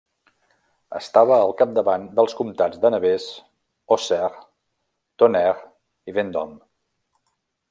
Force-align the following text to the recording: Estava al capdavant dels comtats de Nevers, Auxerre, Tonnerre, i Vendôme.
Estava 0.99 1.35
al 1.35 1.53
capdavant 1.59 2.07
dels 2.21 2.33
comtats 2.41 2.81
de 2.85 2.91
Nevers, 2.95 3.27
Auxerre, 3.97 4.43
Tonnerre, 5.25 5.65
i 6.13 6.19
Vendôme. 6.21 6.61